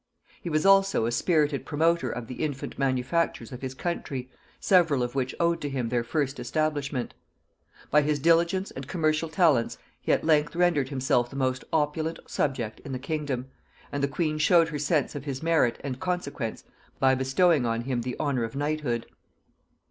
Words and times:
He 0.41 0.49
was 0.49 0.65
also 0.65 1.05
a 1.05 1.11
spirited 1.11 1.63
promoter 1.63 2.09
of 2.09 2.25
the 2.25 2.43
infant 2.43 2.79
manufactures 2.79 3.51
of 3.51 3.61
his 3.61 3.75
country, 3.75 4.31
several 4.59 5.03
of 5.03 5.13
which 5.13 5.35
owed 5.39 5.61
to 5.61 5.69
him 5.69 5.89
their 5.89 6.03
first 6.03 6.39
establishment. 6.39 7.13
By 7.91 8.01
his 8.01 8.17
diligence 8.17 8.71
and 8.71 8.87
commercial 8.87 9.29
talents 9.29 9.77
he 10.01 10.11
at 10.11 10.23
length 10.23 10.55
rendered 10.55 10.89
himself 10.89 11.29
the 11.29 11.35
most 11.35 11.63
opulent 11.71 12.17
subject 12.25 12.79
in 12.79 12.93
the 12.93 12.97
kingdom, 12.97 13.49
and 13.91 14.01
the 14.01 14.07
queen 14.07 14.39
showed 14.39 14.69
her 14.69 14.79
sense 14.79 15.13
of 15.13 15.25
his 15.25 15.43
merit 15.43 15.79
and 15.83 15.99
consequence 15.99 16.63
by 16.99 17.13
bestowing 17.13 17.67
on 17.67 17.81
him 17.81 18.01
the 18.01 18.15
honor 18.19 18.43
of 18.43 18.55
knighthood. 18.55 19.05